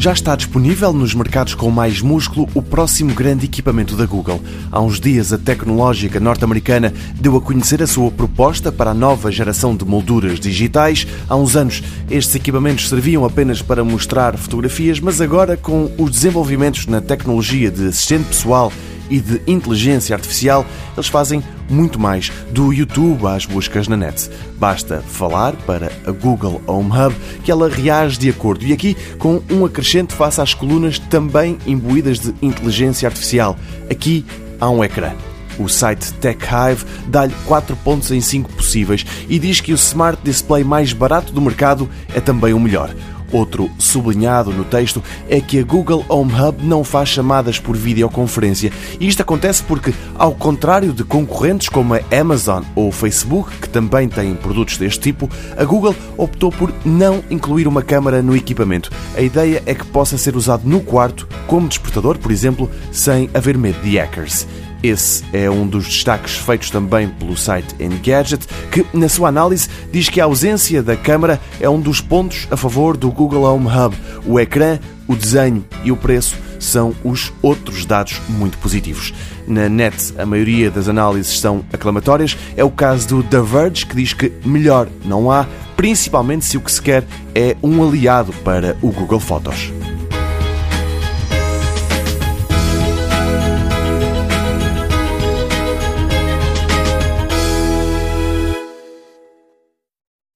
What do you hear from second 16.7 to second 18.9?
na tecnologia de assistente pessoal